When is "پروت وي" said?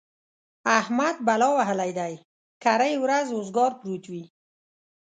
3.79-4.23